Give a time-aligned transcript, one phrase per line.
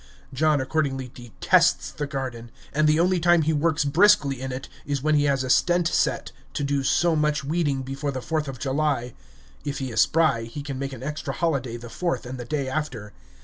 [0.33, 5.03] John accordingly detests the garden; and the only time he works briskly in it is
[5.03, 8.57] when he has a stent set, to do so much weeding before the Fourth of
[8.57, 9.13] July.
[9.63, 12.67] If he is spry, he can make an extra holiday the Fourth and the day
[12.67, 13.13] after.